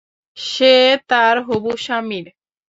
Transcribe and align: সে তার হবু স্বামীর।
সে 0.37 0.73
তার 1.09 1.35
হবু 1.47 1.71
স্বামীর। 1.77 2.25